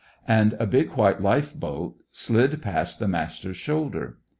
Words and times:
and 0.27 0.53
a 0.59 0.65
big 0.65 0.93
white 0.93 1.21
lifeboat 1.21 1.93
slid 2.11 2.59
past 2.59 2.97
the 2.97 3.07
Master's 3.07 3.57
shoulder. 3.57 4.17